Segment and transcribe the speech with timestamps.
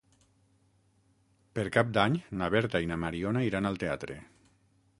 [1.59, 4.17] Per Cap d'Any na Berta i na Mariona iran al teatre.